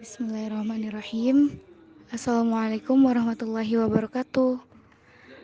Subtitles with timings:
[0.00, 1.60] Bismillahirrahmanirrahim.
[2.08, 4.56] Assalamualaikum warahmatullahi wabarakatuh.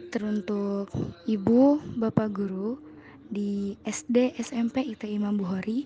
[0.08, 0.88] Teruntuk
[1.28, 2.80] Ibu, Bapak Guru
[3.28, 5.84] di SD SMP IT Imam Bukhari,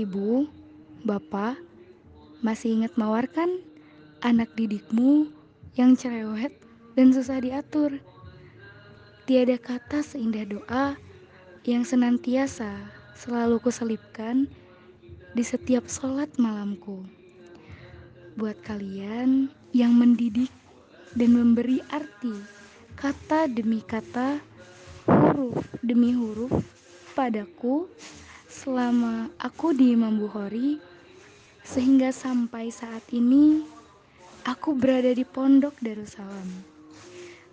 [0.00, 0.48] Ibu,
[1.04, 1.60] Bapak,
[2.40, 3.52] masih ingat mawar kan
[4.24, 5.28] anak didikmu
[5.76, 6.56] yang cerewet
[6.96, 8.00] dan susah diatur.
[9.28, 10.96] Tiada kata seindah doa
[11.68, 12.80] yang senantiasa
[13.12, 14.48] selalu kuselipkan
[15.36, 17.23] di setiap sholat malamku
[18.34, 20.50] buat kalian yang mendidik
[21.14, 22.34] dan memberi arti
[22.98, 24.42] kata demi kata,
[25.06, 26.50] huruf demi huruf
[27.14, 27.86] padaku
[28.50, 30.82] selama aku di Imam Bukhari
[31.62, 33.62] sehingga sampai saat ini
[34.42, 36.50] aku berada di pondok Darussalam.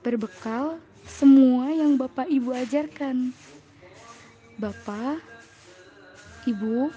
[0.02, 3.34] Berbekal semua yang Bapak Ibu ajarkan.
[4.58, 5.22] Bapak,
[6.50, 6.90] Ibu,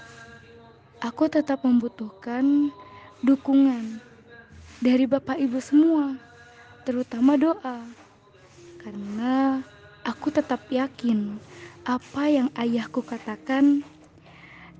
[1.01, 2.69] aku tetap membutuhkan
[3.25, 3.97] dukungan
[4.77, 6.13] dari Bapak Ibu semua,
[6.85, 7.81] terutama doa.
[8.77, 9.65] Karena
[10.05, 11.41] aku tetap yakin
[11.89, 13.81] apa yang ayahku katakan,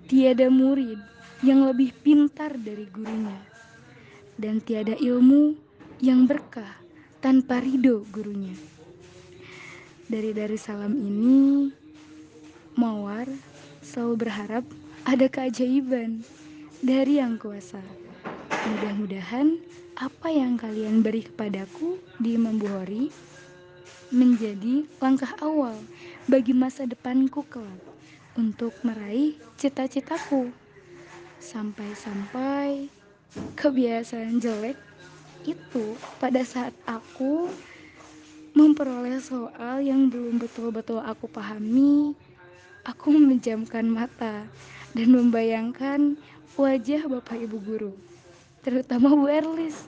[0.06, 1.02] tiada murid
[1.42, 3.42] yang lebih pintar dari gurunya.
[4.38, 5.58] Dan tiada ilmu
[6.06, 6.78] yang berkah
[7.26, 8.54] tanpa ridho gurunya.
[10.06, 11.74] Dari dari salam ini,
[12.78, 13.26] Mawar
[13.82, 14.66] selalu berharap
[15.02, 16.22] ada keajaiban
[16.86, 18.05] dari yang kuasa.
[18.66, 19.62] Mudah-mudahan
[19.94, 23.14] apa yang kalian beri kepadaku di Imam Bukhari
[24.10, 25.78] menjadi langkah awal
[26.26, 27.78] bagi masa depanku kelak
[28.34, 30.50] untuk meraih cita-citaku.
[31.38, 32.90] Sampai-sampai
[33.54, 34.82] kebiasaan jelek
[35.46, 37.46] itu pada saat aku
[38.58, 42.18] memperoleh soal yang belum betul-betul aku pahami,
[42.82, 44.50] aku memejamkan mata
[44.98, 46.18] dan membayangkan
[46.58, 48.15] wajah Bapak Ibu guru
[48.66, 49.86] terutama Bu Erlis,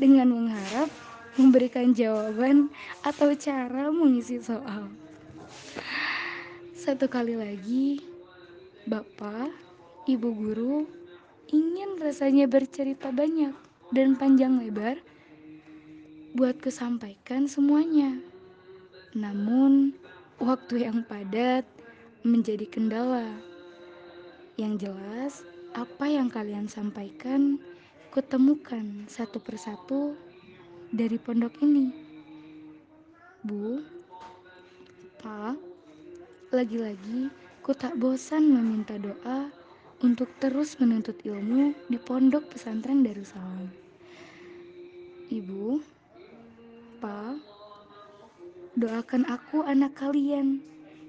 [0.00, 0.88] dengan mengharap
[1.36, 2.72] memberikan jawaban
[3.04, 4.88] atau cara mengisi soal.
[6.72, 8.00] Satu kali lagi,
[8.88, 9.52] Bapak,
[10.08, 10.88] Ibu guru
[11.52, 13.52] ingin rasanya bercerita banyak
[13.92, 14.96] dan panjang lebar
[16.32, 18.16] buat kesampaikan semuanya.
[19.12, 19.92] Namun,
[20.40, 21.68] waktu yang padat
[22.24, 23.28] menjadi kendala.
[24.56, 25.32] Yang jelas,
[25.76, 27.60] apa yang kalian sampaikan
[28.08, 30.16] kutemukan satu persatu
[30.88, 31.92] dari pondok ini.
[33.44, 33.84] Bu,
[35.20, 35.56] Pak,
[36.50, 37.28] lagi-lagi
[37.60, 39.52] ku tak bosan meminta doa
[40.00, 43.68] untuk terus menuntut ilmu di pondok pesantren Darussalam.
[45.28, 45.82] Ibu,
[47.02, 47.34] Pak,
[48.78, 50.62] doakan aku anak kalian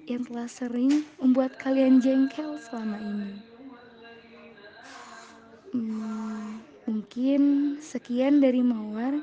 [0.09, 3.31] yang telah sering membuat kalian jengkel selama ini.
[5.69, 6.48] Hmm,
[7.09, 9.17] Mungkin sekian dari Mawar,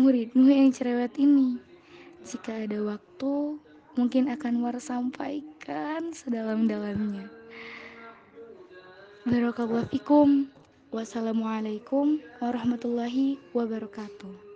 [0.00, 1.60] muridmu yang cerewet ini.
[2.24, 3.60] Jika ada waktu,
[4.00, 7.28] mungkin akan War sampaikan sedalam-dalamnya.
[9.28, 10.48] Barakallahu fikum.
[10.88, 14.47] Wassalamualaikum warahmatullahi wabarakatuh.